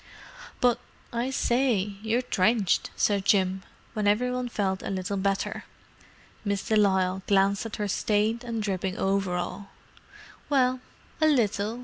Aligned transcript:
"But, 0.61 0.79
I 1.13 1.29
say, 1.29 1.93
you're 2.01 2.23
drenched!" 2.23 2.89
said 2.95 3.23
Jim, 3.23 3.61
when 3.93 4.07
every 4.07 4.31
one 4.31 4.49
felt 4.49 4.81
a 4.81 4.89
little 4.89 5.15
better. 5.15 5.63
Miss 6.43 6.67
de 6.67 6.75
Lisle 6.75 7.21
glanced 7.27 7.67
at 7.67 7.75
her 7.75 7.87
stained 7.87 8.43
and 8.43 8.63
dripping 8.63 8.97
overall. 8.97 9.67
"Well, 10.49 10.79
a 11.21 11.27
little. 11.27 11.79